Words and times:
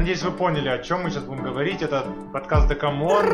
надеюсь, 0.00 0.22
вы 0.22 0.30
поняли, 0.30 0.68
о 0.70 0.78
чем 0.78 1.02
мы 1.02 1.10
сейчас 1.10 1.24
будем 1.24 1.42
говорить. 1.42 1.82
Это 1.82 2.06
подкаст 2.32 2.68
Декамон. 2.68 3.26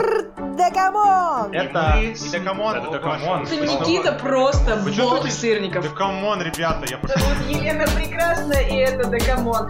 Декамон! 0.57 1.53
Это 1.53 1.97
не 2.01 2.13
Декамон, 2.31 2.77
это 2.77 2.91
Декамон. 2.91 3.43
Это 3.45 3.57
Никита 3.57 4.13
просто 4.13 4.77
бог 4.77 5.31
сырников. 5.31 5.85
Декамон, 5.85 6.43
ребята, 6.43 6.85
я 6.91 6.99
пошел. 6.99 7.21
Зовут 7.21 7.47
Елена 7.49 7.85
Прекрасная, 7.95 8.63
и 8.63 8.77
это 8.79 9.09
Декамон. 9.09 9.69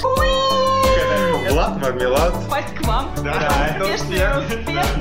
Влад 1.50 1.76
Мармелад. 1.82 2.32
Пасть 2.48 2.74
к 2.74 2.86
вам. 2.86 3.10
Да, 3.22 3.68
это 3.68 3.94
Успешно, 3.94 4.42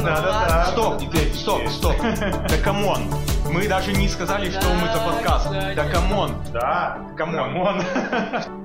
Да, 0.03 0.21
да, 0.21 0.45
да. 0.49 0.65
Стоп, 0.65 0.99
теперь, 0.99 1.33
стоп, 1.33 1.65
стоп. 1.69 1.95
Да 2.49 2.57
камон. 2.61 3.09
Мы 3.49 3.69
даже 3.69 3.93
не 3.93 4.09
сказали, 4.09 4.49
что 4.49 4.67
мы 4.67 4.87
за 4.87 4.99
подкаст. 4.99 5.49
Да 5.49 5.85
камон. 5.89 6.31
Да, 6.51 6.97
камон. 7.15 7.81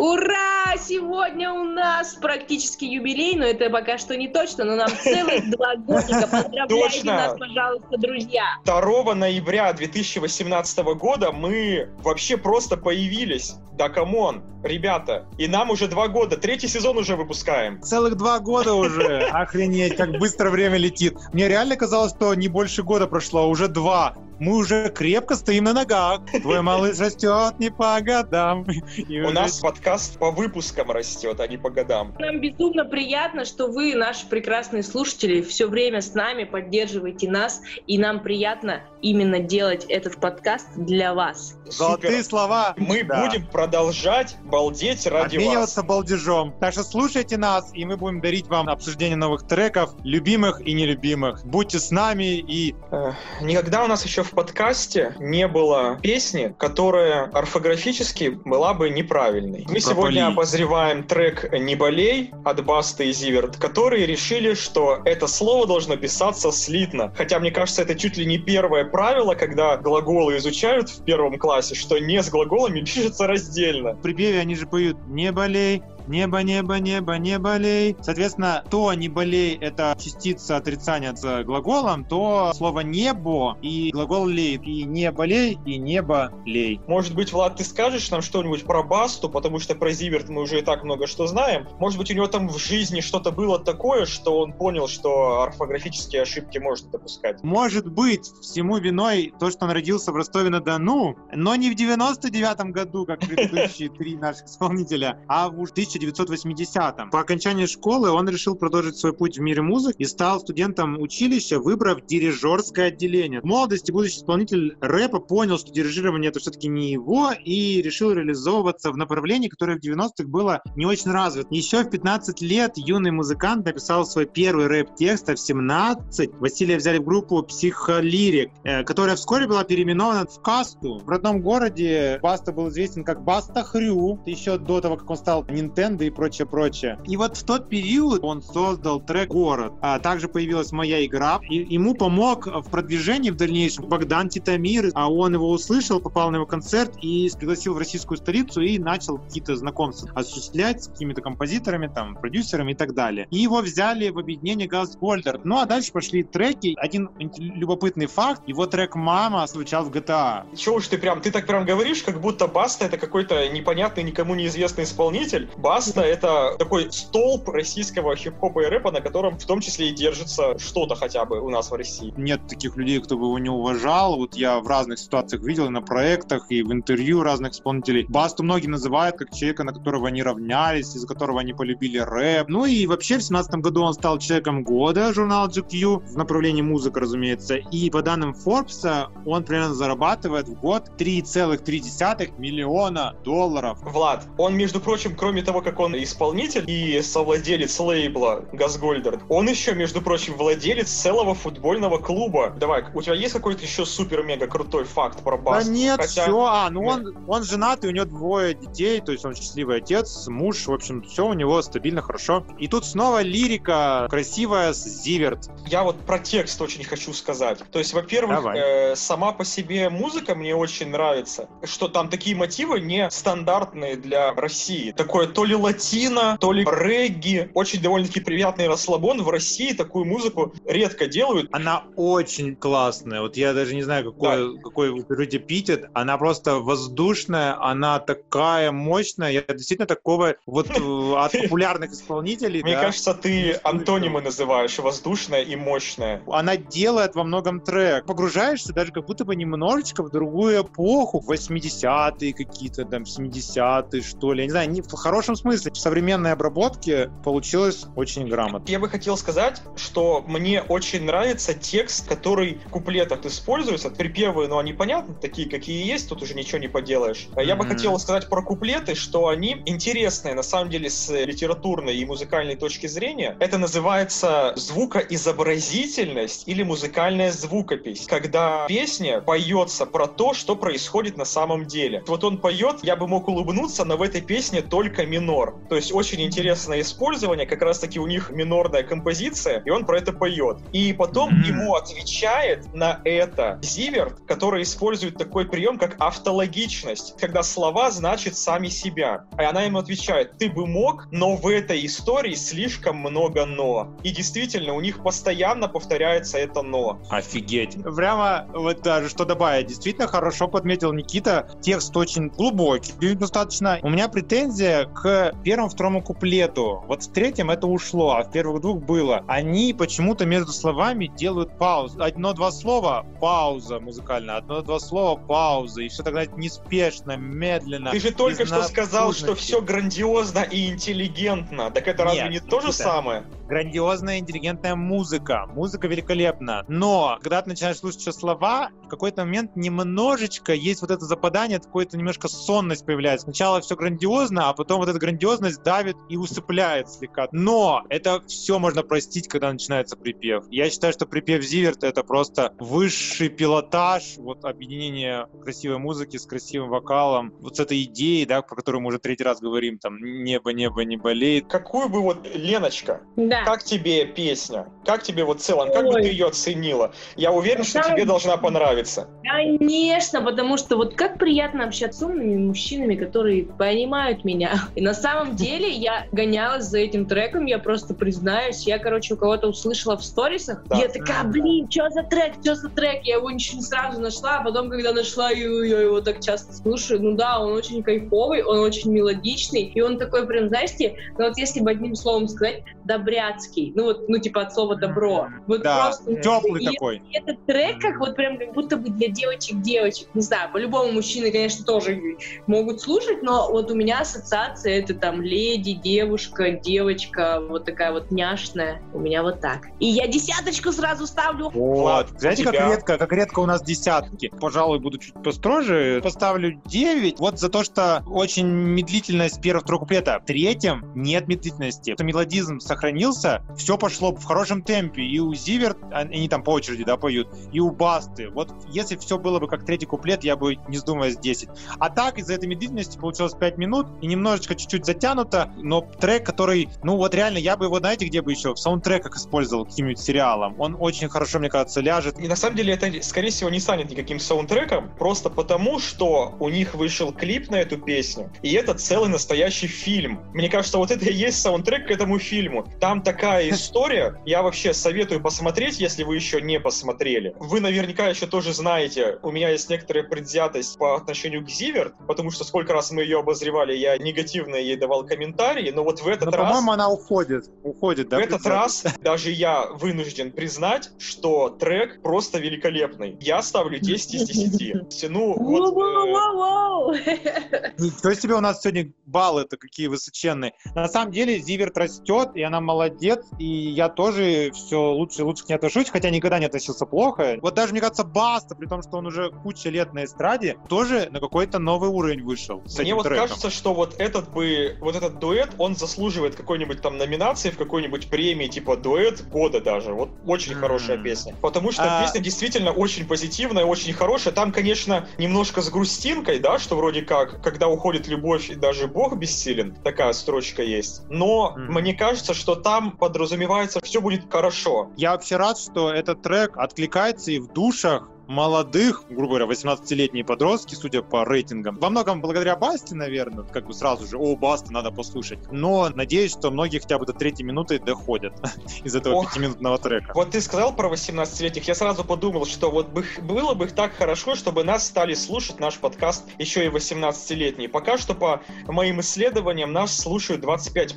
Ура! 0.00 0.78
Сегодня 0.78 1.52
у 1.52 1.64
нас 1.64 2.14
практически 2.14 2.86
юбилей, 2.86 3.36
но 3.36 3.44
это 3.44 3.68
пока 3.68 3.98
что 3.98 4.16
не 4.16 4.28
точно, 4.28 4.64
но 4.64 4.76
нам 4.76 4.88
целых 4.88 5.50
два 5.50 5.76
годика. 5.76 6.26
Поздравляйте 6.26 6.68
Точно. 6.68 7.12
нас, 7.12 7.38
пожалуйста, 7.38 7.98
друзья. 7.98 8.44
2 8.64 9.14
ноября 9.14 9.70
2018 9.74 10.78
года 10.96 11.32
мы 11.32 11.90
вообще 12.02 12.38
просто 12.38 12.78
появились. 12.78 13.56
Да 13.72 13.90
come 13.90 14.20
on, 14.20 14.42
ребята. 14.64 15.26
И 15.36 15.46
нам 15.48 15.70
уже 15.70 15.86
два 15.86 16.08
года, 16.08 16.38
третий 16.38 16.68
сезон 16.68 16.96
уже 16.96 17.16
выпускаем. 17.16 17.82
Целых 17.82 18.16
два 18.16 18.38
года 18.38 18.72
уже. 18.72 19.18
Охренеть, 19.32 19.96
как 19.96 20.12
быстро 20.12 20.48
время 20.48 20.78
летит. 20.78 21.18
Мне 21.34 21.46
реально 21.46 21.76
казалось, 21.76 22.12
что 22.12 22.34
не 22.34 22.48
больше 22.48 22.82
года 22.82 23.06
прошло, 23.06 23.42
а 23.42 23.46
уже 23.46 23.68
два. 23.68 24.16
Мы 24.40 24.56
уже 24.56 24.88
крепко 24.88 25.36
стоим 25.36 25.64
на 25.64 25.74
ногах. 25.74 26.20
Твой 26.42 26.62
малыш 26.62 26.98
растет 26.98 27.54
не 27.58 27.70
по 27.70 28.00
годам. 28.00 28.66
И 28.96 29.20
У 29.20 29.26
уже 29.26 29.34
нас 29.34 29.60
подкаст 29.60 30.18
по 30.18 30.30
выпускам 30.30 30.90
растет, 30.90 31.38
а 31.40 31.46
не 31.46 31.58
по 31.58 31.68
годам. 31.70 32.14
Нам 32.18 32.40
безумно 32.40 32.84
приятно, 32.86 33.44
что 33.44 33.66
вы, 33.68 33.94
наши 33.94 34.26
прекрасные 34.26 34.82
слушатели, 34.82 35.42
все 35.42 35.66
время 35.68 36.00
с 36.00 36.14
нами, 36.14 36.44
поддерживаете 36.44 37.30
нас, 37.30 37.60
и 37.86 37.98
нам 37.98 38.20
приятно 38.22 38.80
именно 39.02 39.40
делать 39.40 39.84
этот 39.88 40.16
подкаст 40.18 40.68
для 40.74 41.12
вас. 41.14 41.54
Золотые 41.66 42.12
Супер. 42.12 42.24
слова. 42.24 42.74
Мы 42.78 43.04
Да. 43.04 43.26
будем 43.26 43.46
продолжать 43.46 44.36
балдеть 44.44 45.06
ради 45.06 45.36
Обмениваться 45.36 45.80
вас. 45.82 45.88
балдежом. 45.88 46.54
Так 46.60 46.72
что 46.72 46.82
слушайте 46.82 47.36
нас, 47.36 47.70
и 47.74 47.84
мы 47.84 47.96
будем 47.98 48.20
дарить 48.22 48.46
вам 48.48 48.68
обсуждение 48.70 49.16
новых 49.16 49.46
треков, 49.46 49.90
любимых 50.02 50.60
и 50.66 50.72
нелюбимых. 50.72 51.44
Будьте 51.44 51.78
с 51.78 51.90
нами 51.90 52.38
и 52.38 52.74
Э, 52.90 53.12
Никогда 53.42 53.84
у 53.84 53.86
нас 53.86 54.04
еще 54.04 54.22
в 54.30 54.34
подкасте 54.34 55.14
не 55.18 55.48
было 55.48 55.98
песни, 56.02 56.54
которая 56.56 57.24
орфографически 57.24 58.28
была 58.28 58.74
бы 58.74 58.90
неправильной. 58.90 59.66
Мы 59.68 59.80
сегодня 59.80 60.26
Пропали. 60.26 60.32
обозреваем 60.32 61.02
трек 61.04 61.52
«Не 61.52 61.74
болей» 61.74 62.30
от 62.44 62.64
Баста 62.64 63.04
и 63.04 63.12
Зиверт, 63.12 63.56
которые 63.56 64.06
решили, 64.06 64.54
что 64.54 65.00
это 65.04 65.26
слово 65.26 65.66
должно 65.66 65.96
писаться 65.96 66.52
слитно. 66.52 67.12
Хотя, 67.16 67.40
мне 67.40 67.50
кажется, 67.50 67.82
это 67.82 67.96
чуть 67.96 68.16
ли 68.16 68.24
не 68.24 68.38
первое 68.38 68.84
правило, 68.84 69.34
когда 69.34 69.76
глаголы 69.76 70.36
изучают 70.36 70.90
в 70.90 71.04
первом 71.04 71.36
классе, 71.38 71.74
что 71.74 71.98
не 71.98 72.22
с 72.22 72.30
глаголами 72.30 72.80
пишется 72.84 73.26
раздельно. 73.26 73.94
в 73.94 74.02
припеве 74.02 74.38
они 74.38 74.54
же 74.54 74.66
поют 74.66 74.96
«Не 75.08 75.32
болей», 75.32 75.82
Небо, 76.10 76.42
небо, 76.42 76.74
небо, 76.80 77.18
не 77.18 77.38
болей. 77.38 77.96
Соответственно, 78.00 78.64
то 78.68 78.92
не 78.94 79.08
болей— 79.08 79.56
это 79.60 79.96
частица 79.96 80.56
отрицания 80.56 81.14
с 81.14 81.44
глаголом, 81.44 82.04
то 82.04 82.50
слово 82.52 82.80
небо 82.80 83.56
и 83.62 83.90
глагол 83.92 84.26
лей. 84.26 84.56
И 84.56 84.82
не 84.82 85.12
болей, 85.12 85.56
и 85.64 85.78
небо 85.78 86.32
лей. 86.44 86.80
Может 86.88 87.14
быть, 87.14 87.32
Влад, 87.32 87.54
ты 87.54 87.64
скажешь 87.64 88.10
нам 88.10 88.22
что-нибудь 88.22 88.64
про 88.64 88.82
Басту, 88.82 89.30
потому 89.30 89.60
что 89.60 89.76
про 89.76 89.92
Зиверт 89.92 90.28
мы 90.28 90.42
уже 90.42 90.58
и 90.58 90.62
так 90.62 90.82
много 90.82 91.06
что 91.06 91.28
знаем. 91.28 91.68
Может 91.78 91.96
быть, 91.96 92.10
у 92.10 92.14
него 92.14 92.26
там 92.26 92.48
в 92.48 92.58
жизни 92.58 92.98
что-то 92.98 93.30
было 93.30 93.60
такое, 93.60 94.04
что 94.04 94.40
он 94.40 94.52
понял, 94.52 94.88
что 94.88 95.42
орфографические 95.42 96.22
ошибки 96.22 96.58
можно 96.58 96.90
допускать. 96.90 97.40
Может 97.44 97.86
быть, 97.86 98.32
всему 98.40 98.78
виной 98.78 99.32
то, 99.38 99.48
что 99.52 99.66
он 99.66 99.70
родился 99.70 100.10
в 100.10 100.16
Ростове-на-Дону, 100.16 101.16
но 101.32 101.54
не 101.54 101.70
в 101.70 101.76
99-м 101.78 102.72
году, 102.72 103.06
как 103.06 103.20
предыдущие 103.20 103.90
три 103.96 104.16
наших 104.16 104.46
исполнителя, 104.46 105.20
а 105.28 105.48
в 105.48 105.60
уж 105.60 105.70
1980-м. 106.00 107.10
По 107.10 107.20
окончании 107.20 107.66
школы 107.66 108.10
он 108.10 108.28
решил 108.28 108.54
продолжить 108.54 108.96
свой 108.96 109.12
путь 109.12 109.38
в 109.38 109.40
мире 109.40 109.62
музыки 109.62 110.02
и 110.02 110.04
стал 110.04 110.40
студентом 110.40 111.00
училища, 111.00 111.58
выбрав 111.58 112.04
дирижерское 112.06 112.88
отделение. 112.88 113.40
В 113.40 113.44
молодости 113.44 113.90
будущий 113.90 114.18
исполнитель 114.18 114.76
рэпа 114.80 115.18
понял, 115.20 115.58
что 115.58 115.72
дирижирование 115.72 116.30
это 116.30 116.40
все-таки 116.40 116.68
не 116.68 116.92
его, 116.92 117.30
и 117.32 117.82
решил 117.82 118.12
реализовываться 118.12 118.90
в 118.90 118.96
направлении, 118.96 119.48
которое 119.48 119.78
в 119.78 119.82
90-х 119.82 120.24
было 120.24 120.62
не 120.76 120.86
очень 120.86 121.10
развито. 121.10 121.48
Еще 121.50 121.82
в 121.82 121.90
15 121.90 122.40
лет 122.40 122.72
юный 122.76 123.10
музыкант 123.10 123.66
написал 123.66 124.06
свой 124.06 124.26
первый 124.26 124.66
рэп-текст, 124.66 125.28
а 125.28 125.34
в 125.34 125.40
17 125.40 126.30
Василия 126.40 126.76
взяли 126.76 126.98
в 126.98 127.04
группу 127.04 127.42
Психолирик, 127.42 128.50
э, 128.64 128.84
которая 128.84 129.16
вскоре 129.16 129.46
была 129.46 129.64
переименована 129.64 130.26
в 130.26 130.40
Касту. 130.42 130.98
В 130.98 131.08
родном 131.08 131.42
городе 131.42 132.18
Баста 132.22 132.52
был 132.52 132.68
известен 132.68 133.04
как 133.04 133.24
Баста 133.24 133.62
Хрю, 133.62 134.20
еще 134.26 134.58
до 134.58 134.80
того, 134.80 134.96
как 134.96 135.10
он 135.10 135.16
стал 135.16 135.44
Nintendo 135.44 135.79
и 135.80 136.10
прочее-прочее. 136.10 136.98
И 137.06 137.16
вот 137.16 137.36
в 137.36 137.44
тот 137.44 137.68
период 137.68 138.22
он 138.22 138.42
создал 138.42 139.00
трек 139.00 139.28
«Город». 139.28 139.72
А 139.80 139.98
также 139.98 140.28
появилась 140.28 140.72
«Моя 140.72 141.04
игра», 141.04 141.40
и 141.48 141.56
ему 141.56 141.94
помог 141.94 142.46
в 142.46 142.70
продвижении 142.70 143.30
в 143.30 143.36
дальнейшем 143.36 143.86
Богдан 143.86 144.28
Титамир, 144.28 144.90
а 144.94 145.10
он 145.10 145.34
его 145.34 145.50
услышал, 145.50 146.00
попал 146.00 146.30
на 146.30 146.36
его 146.36 146.46
концерт 146.46 146.94
и 147.02 147.30
пригласил 147.38 147.74
в 147.74 147.78
российскую 147.78 148.18
столицу 148.18 148.60
и 148.60 148.78
начал 148.78 149.18
какие-то 149.18 149.56
знакомства 149.56 150.10
осуществлять 150.14 150.84
с 150.84 150.88
какими-то 150.88 151.22
композиторами, 151.22 151.86
там, 151.86 152.14
продюсерами 152.16 152.72
и 152.72 152.74
так 152.74 152.94
далее. 152.94 153.26
И 153.30 153.38
его 153.38 153.60
взяли 153.60 154.10
в 154.10 154.18
объединение 154.18 154.68
Газгольдер. 154.68 155.40
Ну 155.44 155.58
а 155.58 155.66
дальше 155.66 155.92
пошли 155.92 156.22
треки. 156.22 156.74
Один 156.76 157.10
ин- 157.18 157.32
любопытный 157.38 158.06
факт, 158.06 158.42
его 158.46 158.66
трек 158.66 158.94
«Мама» 158.94 159.46
звучал 159.46 159.84
в 159.84 159.90
GTA. 159.90 160.54
Чего 160.56 160.76
уж 160.76 160.88
ты 160.88 160.98
прям, 160.98 161.20
ты 161.20 161.30
так 161.30 161.46
прям 161.46 161.64
говоришь, 161.64 162.02
как 162.02 162.20
будто 162.20 162.46
Баста 162.46 162.84
это 162.84 162.96
какой-то 162.98 163.48
непонятный, 163.48 164.02
никому 164.02 164.34
неизвестный 164.34 164.84
исполнитель. 164.84 165.48
Баста 165.70 166.00
это 166.00 166.56
такой 166.58 166.90
столб 166.90 167.48
российского 167.48 168.16
хип-хопа 168.16 168.64
и 168.64 168.66
рэпа, 168.66 168.90
на 168.90 169.00
котором 169.00 169.38
в 169.38 169.44
том 169.44 169.60
числе 169.60 169.90
и 169.90 169.94
держится 169.94 170.58
что-то 170.58 170.96
хотя 170.96 171.24
бы 171.24 171.40
у 171.40 171.48
нас 171.48 171.70
в 171.70 171.74
России. 171.74 172.12
Нет 172.16 172.40
таких 172.48 172.76
людей, 172.76 172.98
кто 172.98 173.16
бы 173.16 173.26
его 173.26 173.38
не 173.38 173.50
уважал. 173.50 174.16
Вот 174.16 174.34
я 174.34 174.58
в 174.58 174.66
разных 174.66 174.98
ситуациях 174.98 175.44
видел, 175.44 175.66
и 175.66 175.68
на 175.68 175.80
проектах, 175.80 176.50
и 176.50 176.64
в 176.64 176.72
интервью 176.72 177.22
разных 177.22 177.52
исполнителей. 177.52 178.04
Басту 178.08 178.42
многие 178.42 178.66
называют 178.66 179.16
как 179.16 179.30
человека, 179.30 179.62
на 179.62 179.72
которого 179.72 180.08
они 180.08 180.24
равнялись, 180.24 180.96
из-за 180.96 181.06
которого 181.06 181.38
они 181.38 181.52
полюбили 181.52 181.98
рэп. 181.98 182.48
Ну 182.48 182.64
и 182.64 182.88
вообще 182.88 183.18
в 183.18 183.22
17 183.22 183.54
году 183.60 183.84
он 183.84 183.94
стал 183.94 184.18
человеком 184.18 184.64
года 184.64 185.14
журнала 185.14 185.46
GQ 185.46 186.14
в 186.14 186.16
направлении 186.16 186.62
музыка, 186.62 186.98
разумеется. 186.98 187.54
И 187.54 187.90
по 187.90 188.02
данным 188.02 188.34
Forbes, 188.44 189.08
он 189.24 189.44
примерно 189.44 189.74
зарабатывает 189.74 190.48
в 190.48 190.58
год 190.58 190.90
3,3 190.98 192.32
миллиона 192.38 193.14
долларов. 193.22 193.78
Влад, 193.82 194.26
он, 194.36 194.56
между 194.56 194.80
прочим, 194.80 195.14
кроме 195.14 195.44
того, 195.44 195.59
как 195.60 195.80
он 195.80 195.94
исполнитель 196.02 196.64
и 196.68 197.00
совладелец 197.02 197.78
лейбла 197.80 198.44
Газгольдер, 198.52 199.20
он 199.28 199.48
еще, 199.48 199.74
между 199.74 200.00
прочим, 200.00 200.34
владелец 200.36 200.88
целого 200.88 201.34
футбольного 201.34 201.98
клуба. 201.98 202.54
Давай, 202.58 202.84
у 202.94 203.02
тебя 203.02 203.14
есть 203.14 203.32
какой-то 203.34 203.62
еще 203.62 203.84
супер-мега 203.84 204.46
крутой 204.46 204.84
факт 204.84 205.22
про 205.22 205.36
Да 205.36 205.42
Басту? 205.42 205.70
нет, 205.72 206.00
Хотя- 206.00 206.22
все. 206.24 206.44
А, 206.44 206.70
ну 206.70 206.82
он, 206.84 207.16
он 207.26 207.42
женат, 207.44 207.84
и 207.84 207.88
у 207.88 207.90
него 207.90 208.04
двое 208.04 208.54
детей, 208.54 209.00
то 209.00 209.12
есть 209.12 209.24
он 209.24 209.34
счастливый 209.34 209.78
отец, 209.78 210.26
муж, 210.28 210.66
в 210.66 210.72
общем, 210.72 211.02
все 211.02 211.26
у 211.26 211.32
него 211.34 211.60
стабильно, 211.62 212.02
хорошо. 212.02 212.44
И 212.58 212.68
тут 212.68 212.84
снова 212.84 213.22
лирика 213.22 214.06
красивая 214.10 214.72
с 214.72 214.84
Зиверт. 215.02 215.48
Я 215.66 215.82
вот 215.84 215.98
про 216.00 216.18
текст 216.18 216.60
очень 216.60 216.84
хочу 216.84 217.12
сказать. 217.12 217.58
То 217.70 217.78
есть, 217.78 217.94
во-первых, 217.94 218.44
э, 218.54 218.96
сама 218.96 219.32
по 219.32 219.44
себе 219.44 219.88
музыка 219.88 220.34
мне 220.34 220.54
очень 220.54 220.88
нравится, 220.90 221.48
что 221.64 221.88
там 221.88 222.08
такие 222.08 222.36
мотивы 222.36 222.80
не 222.80 223.10
стандартные 223.10 223.96
для 223.96 224.32
России. 224.32 224.92
Такое 224.92 225.26
то 225.26 225.44
ли 225.44 225.49
латино, 225.54 226.36
то 226.40 226.52
ли 226.52 226.64
регги. 226.64 227.50
Очень 227.54 227.82
довольно-таки 227.82 228.20
приятный 228.20 228.68
расслабон. 228.68 229.22
В 229.22 229.28
России 229.28 229.72
такую 229.72 230.04
музыку 230.04 230.52
редко 230.66 231.06
делают. 231.06 231.48
Она 231.52 231.84
очень 231.96 232.56
классная. 232.56 233.20
Вот 233.20 233.36
я 233.36 233.52
даже 233.52 233.74
не 233.74 233.82
знаю, 233.82 234.12
какой, 234.12 234.58
какой 234.58 234.90
выберете 234.90 235.38
эпитет. 235.38 235.90
Она 235.94 236.16
просто 236.18 236.56
воздушная, 236.56 237.60
она 237.60 237.98
такая 237.98 238.72
мощная. 238.72 239.30
Я 239.30 239.42
действительно 239.42 239.86
такого 239.86 240.36
вот 240.46 240.70
э, 240.70 241.14
от 241.16 241.32
популярных 241.32 241.92
исполнителей. 241.92 242.62
Мне 242.62 242.74
да, 242.74 242.82
кажется, 242.82 243.14
ты 243.14 243.52
антонимы 243.62 244.20
называешь 244.20 244.78
воздушная 244.78 245.42
и 245.42 245.56
мощная. 245.56 246.22
она 246.28 246.56
делает 246.56 247.14
во 247.14 247.24
многом 247.24 247.60
трек. 247.60 248.06
Погружаешься 248.06 248.72
даже 248.72 248.92
как 248.92 249.06
будто 249.06 249.24
бы 249.24 249.36
немножечко 249.36 250.02
в 250.02 250.10
другую 250.10 250.62
эпоху. 250.62 251.20
В 251.20 251.30
80-е 251.30 252.32
какие-то, 252.32 252.84
там, 252.84 253.02
70-е, 253.02 254.02
что 254.02 254.32
ли. 254.32 254.40
Я 254.40 254.46
не 254.46 254.50
знаю, 254.50 254.70
не, 254.70 254.82
в 254.82 254.92
хорошем 254.92 255.36
смысле, 255.40 255.72
в 255.72 255.76
современной 255.78 256.32
обработке 256.32 257.10
получилось 257.24 257.86
очень 257.96 258.28
грамотно. 258.28 258.70
Я 258.70 258.78
бы 258.78 258.88
хотел 258.88 259.16
сказать, 259.16 259.62
что 259.76 260.24
мне 260.26 260.62
очень 260.62 261.04
нравится 261.04 261.54
текст, 261.54 262.06
который 262.08 262.60
в 262.66 262.70
куплетах 262.70 263.24
используется. 263.24 263.90
Припевы, 263.90 264.48
ну, 264.48 264.58
они 264.58 264.72
понятны, 264.72 265.14
такие, 265.14 265.48
какие 265.48 265.84
есть, 265.86 266.08
тут 266.08 266.22
уже 266.22 266.34
ничего 266.34 266.58
не 266.58 266.68
поделаешь. 266.68 267.28
А 267.36 267.42
Я 267.42 267.56
бы 267.56 267.64
Мгм. 267.64 267.74
хотел 267.74 267.98
сказать 267.98 268.28
про 268.28 268.42
куплеты, 268.42 268.94
что 268.94 269.28
они 269.28 269.62
интересные, 269.66 270.34
на 270.34 270.42
самом 270.42 270.70
деле, 270.70 270.88
с 270.90 271.08
литературной 271.10 271.96
и 271.96 272.04
музыкальной 272.04 272.56
точки 272.56 272.86
зрения. 272.86 273.36
Это 273.40 273.58
называется 273.58 274.52
звукоизобразительность 274.56 276.46
или 276.46 276.62
музыкальная 276.62 277.32
звукопись, 277.32 278.06
когда 278.06 278.66
песня 278.68 279.20
поется 279.20 279.86
про 279.86 280.06
то, 280.06 280.34
что 280.34 280.56
происходит 280.56 281.16
на 281.16 281.24
самом 281.24 281.66
деле. 281.66 282.02
Вот 282.06 282.24
он 282.24 282.38
поет, 282.38 282.76
я 282.82 282.96
бы 282.96 283.06
мог 283.08 283.28
улыбнуться, 283.28 283.84
но 283.84 283.96
в 283.96 284.02
этой 284.02 284.20
песне 284.20 284.62
только 284.62 285.06
минор. 285.30 285.54
То 285.68 285.76
есть 285.76 285.92
очень 285.92 286.22
интересное 286.22 286.80
использование, 286.80 287.46
как 287.46 287.62
раз 287.62 287.78
таки 287.78 287.98
у 287.98 288.06
них 288.06 288.30
минорная 288.30 288.82
композиция, 288.82 289.62
и 289.64 289.70
он 289.70 289.84
про 289.84 289.98
это 289.98 290.12
поет. 290.12 290.58
И 290.72 290.92
потом 290.92 291.30
Мгм. 291.30 291.42
ему 291.42 291.74
отвечает 291.74 292.72
на 292.74 293.00
это 293.04 293.58
Зиверт, 293.62 294.20
который 294.26 294.62
использует 294.62 295.16
такой 295.16 295.46
прием, 295.46 295.78
как 295.78 295.96
автологичность, 295.98 297.16
когда 297.18 297.42
слова 297.42 297.90
значат 297.90 298.36
сами 298.36 298.68
себя. 298.68 299.24
И 299.38 299.42
она 299.42 299.62
ему 299.62 299.78
отвечает, 299.78 300.36
ты 300.38 300.50
бы 300.50 300.66
мог, 300.66 301.06
но 301.10 301.36
в 301.36 301.46
этой 301.46 301.84
истории 301.86 302.34
слишком 302.34 302.96
много 302.96 303.46
но. 303.46 303.96
И 304.02 304.10
действительно, 304.10 304.74
у 304.74 304.80
них 304.80 305.02
постоянно 305.02 305.68
повторяется 305.68 306.38
это 306.38 306.62
но. 306.62 307.00
Офигеть. 307.10 307.76
Прямо 307.82 308.46
вот 308.52 308.82
даже 308.82 309.08
что 309.08 309.24
добавить. 309.24 309.66
Действительно 309.68 310.06
хорошо 310.08 310.48
подметил 310.48 310.92
Никита. 310.92 311.48
Текст 311.60 311.96
очень 311.96 312.28
глубокий 312.28 313.14
достаточно. 313.14 313.78
У 313.82 313.90
меня 313.90 314.08
претензия 314.08 314.86
к 314.86 315.19
первому-второму 315.44 316.02
куплету. 316.02 316.84
Вот 316.86 317.02
в 317.02 317.12
третьем 317.12 317.50
это 317.50 317.66
ушло, 317.66 318.12
а 318.16 318.22
в 318.22 318.30
первых 318.30 318.60
двух 318.62 318.78
было. 318.82 319.24
Они 319.28 319.74
почему-то 319.74 320.26
между 320.26 320.52
словами 320.52 321.06
делают 321.16 321.58
паузу. 321.58 322.02
Одно-два 322.02 322.50
слова— 322.50 323.06
пауза 323.20 323.80
музыкальная. 323.80 324.36
Одно-два 324.36 324.78
слова— 324.80 325.18
пауза. 325.28 325.82
И 325.82 325.88
все 325.88 326.02
тогда 326.02 326.26
неспешно, 326.26 327.16
медленно. 327.16 327.90
Ты 327.90 328.00
же 328.00 328.12
только 328.12 328.46
что 328.46 328.62
сказал, 328.62 329.12
что 329.12 329.34
все 329.34 329.60
грандиозно 329.60 330.40
и 330.40 330.70
интеллигентно. 330.70 331.70
Так 331.70 331.88
это 331.88 332.04
разве 332.04 332.28
Нет, 332.28 332.30
не 332.30 332.40
то 332.40 332.60
же 332.60 332.72
самое? 332.72 333.24
грандиозная, 333.50 334.20
интеллигентная 334.20 334.76
музыка. 334.76 335.46
Музыка 335.48 335.88
великолепна. 335.88 336.64
Но, 336.68 337.18
когда 337.20 337.42
ты 337.42 337.48
начинаешь 337.48 337.78
слушать 337.78 338.00
еще 338.00 338.12
слова, 338.12 338.70
в 338.84 338.88
какой-то 338.88 339.24
момент 339.24 339.56
немножечко 339.56 340.54
есть 340.54 340.82
вот 340.82 340.92
это 340.92 341.04
западание, 341.04 341.58
какое-то 341.58 341.98
немножко 341.98 342.28
сонность 342.28 342.86
появляется. 342.86 343.24
Сначала 343.24 343.60
все 343.60 343.74
грандиозно, 343.74 344.48
а 344.48 344.52
потом 344.52 344.78
вот 344.78 344.88
эта 344.88 345.00
грандиозность 345.10 345.62
давит 345.62 345.96
и 346.08 346.16
усыпляет 346.16 346.88
слегка. 346.88 347.28
Но 347.32 347.82
это 347.88 348.22
все 348.26 348.58
можно 348.58 348.82
простить, 348.82 349.28
когда 349.28 349.52
начинается 349.52 349.96
припев. 349.96 350.44
Я 350.50 350.70
считаю, 350.70 350.92
что 350.92 351.06
припев 351.06 351.42
Зиверт 351.42 351.82
это 351.82 352.04
просто 352.04 352.54
высший 352.58 353.28
пилотаж, 353.28 354.16
вот 354.18 354.44
объединение 354.44 355.26
красивой 355.42 355.78
музыки 355.78 356.16
с 356.16 356.26
красивым 356.26 356.70
вокалом, 356.70 357.34
вот 357.40 357.56
с 357.56 357.60
этой 357.60 357.82
идеей, 357.82 358.24
да, 358.24 358.42
про 358.42 358.56
которую 358.56 358.82
мы 358.82 358.88
уже 358.88 358.98
третий 358.98 359.24
раз 359.24 359.40
говорим, 359.40 359.78
там, 359.78 359.98
небо, 359.98 360.52
небо 360.52 360.84
не 360.84 360.96
болеет. 360.96 361.46
Какую 361.48 361.88
бы 361.88 362.00
вот, 362.00 362.26
Леночка, 362.32 363.02
Да. 363.16 363.44
как 363.44 363.64
тебе 363.64 364.06
песня? 364.06 364.66
Как 364.84 365.02
тебе 365.02 365.24
вот 365.24 365.40
в 365.40 365.42
целом, 365.42 365.72
как 365.72 365.84
бы 365.84 365.94
Ой. 365.94 366.02
ты 366.02 366.08
ее 366.08 366.26
оценила? 366.26 366.92
Я 367.16 367.32
уверен, 367.32 367.64
что 367.64 367.82
самом 367.82 367.96
тебе 367.96 368.06
должна 368.06 368.36
понравиться. 368.36 369.08
Конечно, 369.24 370.22
потому 370.22 370.56
что 370.56 370.76
вот 370.76 370.94
как 370.94 371.18
приятно 371.18 371.64
общаться 371.64 372.00
с 372.00 372.02
умными 372.02 372.36
мужчинами, 372.36 372.94
которые 372.94 373.44
понимают 373.44 374.24
меня. 374.24 374.68
И 374.74 374.80
на 374.90 374.94
самом 374.94 375.36
деле 375.36 375.70
я 375.70 376.06
гонялась 376.10 376.64
за 376.64 376.78
этим 376.80 377.06
треком, 377.06 377.46
я 377.46 377.60
просто 377.60 377.94
признаюсь, 377.94 378.66
я, 378.66 378.80
короче, 378.80 379.14
у 379.14 379.16
кого-то 379.16 379.46
услышала 379.46 379.96
в 379.96 380.04
сторисах, 380.04 380.64
Да. 380.68 380.78
я 380.78 380.88
такая, 380.88 381.22
блин, 381.22 381.70
что 381.70 381.88
за 381.90 382.02
трек, 382.02 382.34
что 382.42 382.56
за 382.56 382.68
трек, 382.70 383.04
я 383.04 383.16
его 383.18 383.30
еще 383.30 383.54
не 383.54 383.62
сразу 383.62 384.00
нашла, 384.00 384.38
а 384.38 384.42
потом, 384.42 384.68
когда 384.68 384.92
нашла, 384.92 385.30
я, 385.30 385.46
я 385.64 385.80
его 385.82 386.00
так 386.00 386.18
часто 386.20 386.52
слушаю, 386.52 387.00
ну 387.00 387.16
да, 387.16 387.38
он 387.38 387.52
очень 387.52 387.84
кайфовый, 387.84 388.42
он 388.42 388.58
очень 388.58 388.90
мелодичный, 388.90 389.62
и 389.62 389.80
он 389.80 389.96
такой 389.96 390.26
прям, 390.26 390.48
знаете, 390.48 390.96
ну 391.16 391.28
вот 391.28 391.38
если 391.38 391.60
бы 391.60 391.70
одним 391.70 391.94
словом 391.94 392.26
сказать, 392.26 392.64
добряцкий, 392.84 393.72
ну 393.76 393.84
вот, 393.84 394.08
ну 394.08 394.18
типа 394.18 394.40
от 394.42 394.52
слова 394.54 394.74
добро, 394.74 395.28
вот 395.46 395.62
Да, 395.62 395.82
просто 395.84 396.16
теплый 396.16 396.62
И 396.62 396.66
такой. 396.66 397.00
этот 397.12 397.46
трек 397.46 397.80
как 397.80 398.00
вот 398.00 398.16
прям 398.16 398.38
как 398.38 398.54
будто 398.54 398.76
бы 398.76 398.88
для 398.90 399.06
девочек-девочек. 399.06 400.08
Не 400.14 400.22
знаю, 400.22 400.50
по-любому 400.52 400.90
мужчины, 400.90 401.30
конечно, 401.30 401.64
тоже 401.64 402.00
могут 402.48 402.80
слушать, 402.80 403.22
но 403.22 403.52
вот 403.52 403.70
у 403.70 403.74
меня 403.76 404.00
ассоциация 404.00 404.79
это 404.80 404.94
там 404.94 405.22
леди, 405.22 405.72
девушка, 405.72 406.50
девочка, 406.50 407.40
вот 407.40 407.64
такая 407.64 407.92
вот 407.92 408.10
няшная. 408.10 408.82
У 408.92 408.98
меня 408.98 409.22
вот 409.22 409.40
так. 409.40 409.68
И 409.78 409.86
я 409.86 410.06
десяточку 410.06 410.72
сразу 410.72 411.06
ставлю. 411.06 411.50
Вот. 411.50 412.08
Знаете, 412.18 412.44
как 412.44 412.54
редко, 412.54 412.98
как 412.98 413.12
редко 413.12 413.40
у 413.40 413.46
нас 413.46 413.62
десятки. 413.62 414.30
Пожалуй, 414.40 414.78
буду 414.80 414.98
чуть 414.98 415.14
построже. 415.22 416.00
Поставлю 416.02 416.60
9. 416.66 417.18
Вот 417.18 417.38
за 417.38 417.48
то, 417.48 417.64
что 417.64 418.02
очень 418.06 418.46
медлительность 418.46 419.40
первого 419.40 419.62
второго 419.62 419.80
куплета. 419.80 420.20
В 420.20 420.26
третьем 420.26 420.90
нет 420.94 421.28
медлительности. 421.28 421.90
Это 421.90 422.04
мелодизм 422.04 422.60
сохранился, 422.60 423.42
все 423.56 423.76
пошло 423.78 424.12
в 424.14 424.24
хорошем 424.24 424.62
темпе. 424.62 425.02
И 425.02 425.18
у 425.18 425.34
Зиверт, 425.34 425.78
а, 425.92 426.00
они 426.00 426.28
там 426.28 426.42
по 426.42 426.50
очереди, 426.50 426.84
да, 426.84 426.96
поют, 426.96 427.28
и 427.52 427.60
у 427.60 427.70
Басты. 427.70 428.30
Вот 428.30 428.52
если 428.68 428.96
все 428.96 429.18
было 429.18 429.38
бы 429.38 429.48
как 429.48 429.64
третий 429.64 429.86
куплет, 429.86 430.24
я 430.24 430.36
бы, 430.36 430.56
не 430.68 430.76
сдумываясь, 430.76 431.16
10. 431.16 431.48
А 431.78 431.90
так, 431.90 432.18
из-за 432.18 432.34
этой 432.34 432.48
медлительности 432.48 432.98
получилось 432.98 433.34
5 433.34 433.58
минут, 433.58 433.86
и 434.00 434.06
немножечко 434.06 434.54
чуть-чуть 434.70 434.86
затянуто, 434.86 435.52
но 435.56 435.80
трек, 435.80 436.24
который, 436.24 436.68
ну 436.82 436.96
вот 436.96 437.14
реально, 437.14 437.38
я 437.38 437.56
бы 437.56 437.66
его, 437.66 437.78
знаете, 437.78 438.06
где 438.06 438.22
бы 438.22 438.30
еще? 438.30 438.54
В 438.54 438.58
саундтреках 438.58 439.16
использовал 439.16 439.66
каким-нибудь 439.66 439.98
сериалом. 439.98 440.54
Он 440.60 440.76
очень 440.78 441.08
хорошо, 441.08 441.40
мне 441.40 441.48
кажется, 441.48 441.80
ляжет. 441.80 442.18
И 442.18 442.28
на 442.28 442.36
самом 442.36 442.56
деле 442.56 442.74
это, 442.74 443.02
скорее 443.02 443.30
всего, 443.30 443.50
не 443.50 443.58
станет 443.58 443.90
никаким 443.90 444.20
саундтреком, 444.20 444.90
просто 444.96 445.28
потому, 445.28 445.78
что 445.80 446.36
у 446.38 446.48
них 446.48 446.74
вышел 446.74 447.12
клип 447.12 447.50
на 447.50 447.56
эту 447.56 447.78
песню, 447.78 448.30
и 448.42 448.52
это 448.52 448.74
целый 448.74 449.08
настоящий 449.08 449.66
фильм. 449.66 450.20
Мне 450.32 450.48
кажется, 450.48 450.78
вот 450.78 450.90
это 450.90 451.04
и 451.04 451.12
есть 451.12 451.40
саундтрек 451.40 451.88
к 451.88 451.90
этому 451.90 452.18
фильму. 452.18 452.66
Там 452.80 453.02
такая 453.02 453.50
история, 453.50 454.20
я 454.24 454.42
вообще 454.42 454.72
советую 454.72 455.20
посмотреть, 455.20 455.80
если 455.80 456.04
вы 456.04 456.14
еще 456.14 456.40
не 456.40 456.60
посмотрели. 456.60 457.34
Вы 457.38 457.60
наверняка 457.60 458.08
еще 458.08 458.26
тоже 458.26 458.52
знаете, 458.52 459.18
у 459.22 459.32
меня 459.32 459.50
есть 459.50 459.68
некоторая 459.68 460.04
предвзятость 460.04 460.78
по 460.78 460.96
отношению 460.96 461.44
к 461.44 461.48
Зиверт, 461.48 461.94
потому 462.06 462.30
что 462.30 462.44
сколько 462.44 462.72
раз 462.72 462.92
мы 462.92 463.02
ее 463.02 463.18
обозревали, 463.18 463.74
я 463.74 463.98
негативно 463.98 464.59
ей 464.60 464.76
давал 464.76 465.04
комментарии, 465.04 465.70
но 465.70 465.84
вот 465.84 466.00
в 466.00 466.06
этот 466.06 466.30
Но, 466.30 466.36
раз... 466.36 466.48
по-моему, 466.48 466.72
она 466.72 466.90
уходит. 466.90 467.50
Уходит, 467.62 468.08
да? 468.08 468.18
В 468.18 468.20
этот 468.20 468.46
раз 468.46 468.84
даже 469.00 469.30
я 469.30 469.66
вынужден 469.66 470.32
признать, 470.32 470.90
что 470.98 471.50
трек 471.50 472.02
просто 472.02 472.38
великолепный. 472.38 473.16
Я 473.20 473.42
ставлю 473.42 473.78
10 473.78 474.14
из 474.14 474.28
10. 474.28 475.00
Ну, 475.10 475.34
вот, 475.36 475.70
э, 475.70 475.74
Воу-воу-воу-воу. 475.74 476.92
Ничего 477.78 478.14
себе 478.14 478.34
у 478.34 478.40
нас 478.40 478.62
сегодня 478.62 478.92
баллы-то 479.06 479.56
какие 479.56 479.86
высоченные. 479.88 480.52
На 480.74 480.88
самом 480.88 481.12
деле 481.12 481.38
Зиверт 481.38 481.76
растет, 481.76 482.30
и 482.34 482.42
она 482.42 482.60
молодец, 482.60 483.26
и 483.38 483.44
я 483.44 483.88
тоже 483.88 484.50
все 484.52 484.92
лучше 484.92 485.22
и 485.22 485.24
лучше 485.24 485.44
к 485.44 485.48
ней 485.48 485.54
отношусь, 485.54 485.90
хотя 485.90 486.10
никогда 486.10 486.38
не 486.38 486.46
относился 486.46 486.86
плохо. 486.86 487.38
Вот 487.42 487.54
даже, 487.54 487.72
мне 487.72 487.80
кажется, 487.80 488.04
Баста, 488.04 488.54
при 488.54 488.66
том, 488.66 488.82
что 488.82 488.98
он 488.98 489.06
уже 489.06 489.30
куча 489.30 489.68
лет 489.70 489.92
на 489.92 490.04
эстраде, 490.04 490.56
тоже 490.68 491.08
на 491.10 491.20
какой-то 491.20 491.58
новый 491.58 491.90
уровень 491.90 492.22
вышел 492.22 492.62
с 492.66 492.78
мне 492.78 492.94
вот 492.94 493.04
треком. 493.04 493.26
кажется, 493.28 493.50
что 493.50 493.74
вот 493.74 493.96
этот 493.98 494.30
бы, 494.30 494.49
вот 494.80 494.96
этот 494.96 495.18
дуэт, 495.18 495.50
он 495.58 495.76
заслуживает 495.76 496.34
какой-нибудь 496.36 496.80
там 496.82 496.98
номинации 496.98 497.50
в 497.50 497.56
какой-нибудь 497.56 498.08
премии, 498.08 498.46
типа 498.46 498.76
дуэт 498.76 499.26
года 499.28 499.60
даже. 499.60 499.92
Вот 499.92 500.10
очень 500.26 500.52
М. 500.52 500.58
хорошая 500.60 500.98
песня. 500.98 501.34
Потому 501.40 501.72
что 501.72 501.82
А- 501.84 502.02
песня 502.02 502.20
действительно 502.20 502.72
очень 502.72 503.06
позитивная, 503.06 503.64
очень 503.64 503.92
хорошая. 503.92 504.34
Там, 504.34 504.52
конечно, 504.52 505.08
немножко 505.18 505.62
с 505.62 505.70
грустинкой, 505.70 506.38
да, 506.38 506.58
что 506.58 506.76
вроде 506.76 507.02
как, 507.02 507.42
когда 507.42 507.68
уходит 507.68 508.08
любовь, 508.08 508.50
и 508.50 508.54
даже 508.54 508.86
Бог 508.86 509.16
бессилен, 509.16 509.74
такая 509.84 510.12
строчка 510.12 510.62
есть. 510.62 511.02
Но 511.08 511.52
Мгм. 511.56 511.74
мне 511.74 511.94
кажется, 511.94 512.34
что 512.34 512.54
там 512.54 512.96
подразумевается, 512.96 513.80
все 513.82 514.00
будет 514.00 514.30
хорошо. 514.32 514.90
Я 514.96 515.12
вообще 515.12 515.36
рад, 515.36 515.58
что 515.58 515.92
этот 515.92 516.22
трек 516.22 516.56
откликается 516.56 517.30
и 517.32 517.38
в 517.38 517.48
душах 517.52 518.08
молодых, 518.30 519.02
грубо 519.10 519.38
говоря, 519.38 519.46
18-летние 519.46 520.24
подростки, 520.24 520.76
судя 520.76 521.02
по 521.02 521.24
рейтингам. 521.24 521.76
Во 521.80 521.90
многом 521.90 522.20
благодаря 522.20 522.54
Басте, 522.54 522.94
наверное, 522.94 523.42
как 523.44 523.66
бы 523.66 523.74
сразу 523.74 524.06
же, 524.06 524.16
о, 524.16 524.36
Баста, 524.36 524.72
надо 524.72 524.92
послушать. 524.92 525.40
Но 525.50 525.88
надеюсь, 525.92 526.30
что 526.32 526.52
многие 526.52 526.78
хотя 526.78 526.98
бы 526.98 527.06
до 527.06 527.12
третьей 527.12 527.44
минуты 527.44 527.80
доходят 527.80 528.32
из 528.84 528.94
этого 528.94 529.26
пятиминутного 529.26 529.78
трека. 529.78 530.12
Вот 530.14 530.30
ты 530.30 530.40
сказал 530.40 530.74
про 530.76 530.88
18-летних, 530.88 531.66
я 531.66 531.74
сразу 531.74 532.04
подумал, 532.04 532.46
что 532.46 532.70
вот 532.70 532.88
бы, 532.90 533.04
было 533.22 533.54
бы 533.54 533.66
так 533.66 533.94
хорошо, 533.94 534.36
чтобы 534.36 534.62
нас 534.62 534.86
стали 534.86 535.14
слушать 535.14 535.58
наш 535.58 535.78
подкаст 535.78 536.24
еще 536.38 536.64
и 536.64 536.68
18-летние. 536.68 537.68
Пока 537.68 537.98
что 537.98 538.14
по 538.14 538.42
моим 538.68 539.00
исследованиям 539.00 539.72
нас 539.72 539.96
слушают 539.98 540.44
25+, 540.44 540.94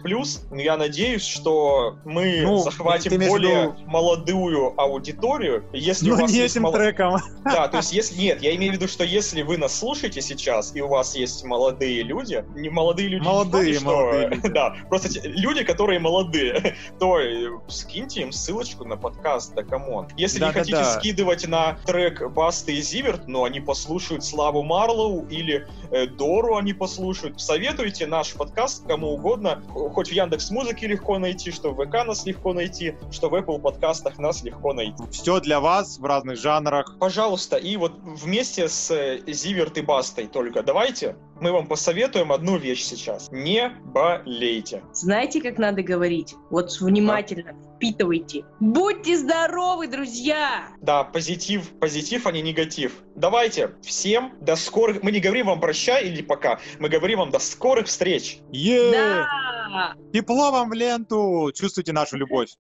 но 0.51 0.61
я 0.61 0.77
надеюсь, 0.77 1.25
что 1.25 1.95
мы 2.05 2.41
Ну, 2.43 2.57
захватим 2.59 3.17
более 3.27 3.63
виду- 3.63 3.75
молодую 3.87 4.79
аудиторию. 4.79 5.63
Если 5.73 6.11
у 6.11 6.15
Ну, 6.15 6.21
вас 6.21 6.31
не 6.31 6.37
есть 6.37 6.55
этим 6.55 6.63
мол- 6.63 6.73
треком. 6.73 7.22
Да, 7.43 7.67
то 7.67 7.77
есть 7.77 7.91
если 7.93 8.19
нет, 8.19 8.41
я 8.41 8.55
имею 8.55 8.73
в 8.73 8.75
виду, 8.75 8.87
что 8.87 9.03
если 9.03 9.41
вы 9.41 9.57
нас 9.57 9.77
слушаете 9.77 10.21
сейчас 10.21 10.75
и 10.75 10.81
у 10.81 10.87
вас 10.87 11.15
есть 11.15 11.43
молодые 11.43 12.01
люди, 12.03 12.43
не 12.55 12.69
молодые 12.69 13.09
люди, 13.09 13.21
не 13.23 13.27
Молодые, 13.27 13.73
что- 13.73 13.85
молодые 13.85 14.27
люди. 14.29 14.47
да, 14.53 14.75
просто 14.89 15.09
люди, 15.27 15.63
которые 15.63 15.99
молодые, 15.99 16.75
то 16.99 17.19
э, 17.19 17.49
скиньте 17.67 18.21
им 18.21 18.31
ссылочку 18.31 18.85
на 18.85 18.95
подкаст, 18.97 19.53
да 19.55 19.63
come 19.63 19.89
on. 19.89 20.07
Если 20.15 20.37
не 20.39 20.45
Да-да-да. 20.45 20.59
хотите 20.59 20.83
скидывать 20.99 21.47
на 21.47 21.77
трек 21.85 22.29
Басты 22.31 22.75
и 22.75 22.81
Зиверт, 22.81 23.27
но 23.27 23.43
они 23.43 23.59
послушают 23.59 24.23
Славу 24.23 24.63
Марлоу 24.63 25.25
или 25.27 25.67
э, 25.91 26.07
Дору 26.07 26.55
они 26.55 26.73
послушают, 26.73 27.39
советуйте 27.41 28.07
наш 28.07 28.33
подкаст 28.33 28.85
кому 28.87 29.13
угодно, 29.13 29.61
хоть 29.93 30.09
в 30.09 30.11
Яндекс 30.11 30.49
Музыке 30.51 30.87
легко 30.87 31.19
найти, 31.19 31.51
что 31.51 31.71
в 31.71 31.85
ВК 31.85 32.05
нас 32.05 32.25
легко 32.25 32.53
найти, 32.53 32.95
что 33.11 33.29
в 33.29 33.35
Apple 33.35 33.59
подкастах 33.59 34.17
нас 34.17 34.43
легко 34.43 34.73
найти. 34.73 35.03
Все 35.11 35.39
для 35.39 35.59
вас 35.59 35.97
в 35.99 36.05
разных 36.05 36.37
жанрах. 36.39 36.95
Пожалуйста, 36.99 37.12
и 37.58 37.77
вот 37.77 37.93
вместе 38.03 38.67
с 38.67 38.91
э, 38.91 39.22
Зиверт 39.27 39.77
и 39.77 39.82
Бастой 39.82 40.27
только 40.27 40.63
давайте 40.63 41.15
мы 41.39 41.51
вам 41.51 41.67
посоветуем 41.67 42.32
одну 42.32 42.58
вещь 42.58 42.84
сейчас. 42.84 43.29
Не 43.32 43.70
болейте. 43.84 44.82
Знаете, 44.93 45.41
как 45.41 45.58
надо 45.58 45.84
говорить? 45.84 46.36
Вот 46.50 46.72
внимательно 46.79 47.53
впитывайте. 47.75 48.46
Будьте 48.62 49.17
здоровы, 49.17 49.88
друзья! 49.88 50.70
Да, 50.82 51.03
позитив, 51.03 51.67
позитив, 51.79 52.27
а 52.27 52.32
не 52.32 52.41
негатив. 52.41 53.03
Давайте, 53.15 53.72
всем 53.82 54.34
до 54.39 54.55
скорых... 54.55 55.03
Мы 55.03 55.12
не 55.12 55.20
говорим 55.20 55.48
вам 55.48 55.60
прощай 55.60 56.05
или 56.08 56.22
пока, 56.22 56.60
мы 56.79 56.88
говорим 56.88 57.20
вам 57.20 57.29
до 57.29 57.39
скорых 57.39 57.88
встреч. 57.88 58.39
Е! 58.53 58.91
Да! 58.91 59.96
Тепло 60.13 60.51
вам 60.51 60.70
в 60.70 60.74
ленту! 60.74 61.51
Чувствуйте 61.53 61.91
нашу 61.91 62.17
любовь. 62.17 62.50